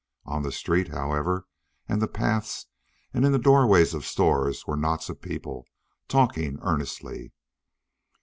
On 0.25 0.41
the 0.41 0.51
street, 0.51 0.87
however, 0.87 1.45
and 1.87 2.01
the 2.01 2.07
paths 2.07 2.65
and 3.13 3.23
in 3.23 3.33
the 3.33 3.37
doorways 3.37 3.93
of 3.93 4.03
stores 4.03 4.65
were 4.65 4.75
knots 4.75 5.09
of 5.09 5.21
people, 5.21 5.67
talking 6.07 6.57
earnestly. 6.63 7.33